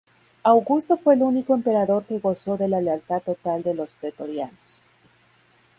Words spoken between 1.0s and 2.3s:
el único emperador que